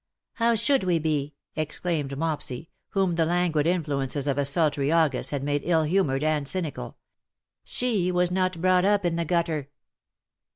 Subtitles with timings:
[0.35, 2.69] '^ How should we be?" exclaimed Mopsy.
[2.89, 6.97] whom the languid influences of a sultry August had made ill humoured and cynical."
[7.75, 9.69] She was not brought up in the gutter."